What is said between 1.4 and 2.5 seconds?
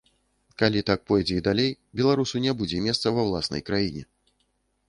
і далей, беларусу